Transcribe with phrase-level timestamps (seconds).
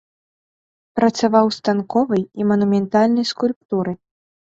[0.99, 3.93] Працаваў ў станковай і манументальнай скульптуры.